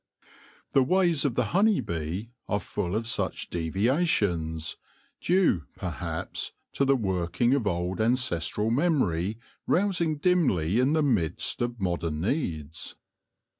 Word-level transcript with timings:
The 0.73 0.81
ways 0.81 1.25
of 1.25 1.35
the 1.35 1.45
honey 1.53 1.79
bee 1.79 2.31
are 2.49 2.59
full 2.59 2.95
of 2.95 3.05
such 3.05 3.51
devia 3.51 4.03
tions, 4.07 4.75
due, 5.19 5.65
perhaps, 5.75 6.53
to 6.73 6.85
the 6.85 6.95
working 6.95 7.53
of 7.53 7.67
old 7.67 8.01
ancestral 8.01 8.71
THE 8.71 8.77
COMMONWEALTH 8.77 8.95
OF 8.95 8.99
THE 8.99 9.05
HIVE 9.05 9.25
55 9.29 9.37
memory 9.67 9.81
rousing 9.83 10.17
dimly 10.17 10.79
in 10.79 10.93
the 10.93 11.03
midst 11.03 11.61
of 11.61 11.79
modern 11.79 12.19
needs. 12.21 12.95